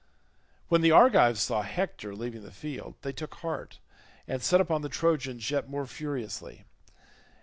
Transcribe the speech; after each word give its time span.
When 0.67 0.81
the 0.81 0.89
Argives 0.89 1.41
saw 1.41 1.61
Hector 1.61 2.15
leaving 2.15 2.41
the 2.41 2.49
field, 2.49 2.95
they 3.03 3.11
took 3.13 3.35
heart 3.35 3.77
and 4.27 4.41
set 4.41 4.59
upon 4.59 4.81
the 4.81 4.89
Trojans 4.89 5.51
yet 5.51 5.69
more 5.69 5.85
furiously. 5.85 6.65